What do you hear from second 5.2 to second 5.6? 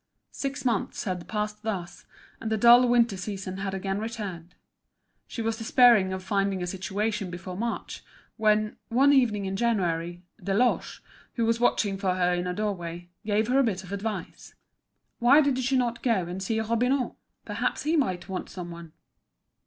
She was